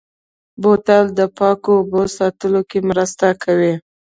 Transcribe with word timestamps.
بوتل 0.61 1.05
د 1.19 1.21
پاکو 1.37 1.71
اوبو 1.77 2.01
ساتلو 2.17 2.61
کې 2.69 2.79
مرسته 2.89 3.27
کوي. 3.43 3.73